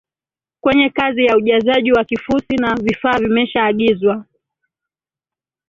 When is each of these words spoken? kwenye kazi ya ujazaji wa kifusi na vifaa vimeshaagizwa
kwenye 0.61 0.89
kazi 0.89 1.25
ya 1.25 1.37
ujazaji 1.37 1.91
wa 1.91 2.03
kifusi 2.05 2.55
na 2.57 2.75
vifaa 2.75 3.19
vimeshaagizwa 3.19 4.25